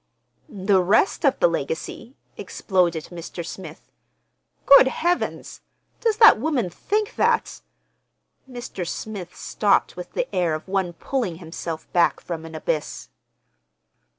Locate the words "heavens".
4.87-5.61